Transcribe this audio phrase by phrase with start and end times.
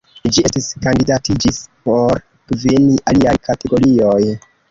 [0.35, 4.19] Ĝi estis kandidatiĝis por kvin aliaj kategorioj.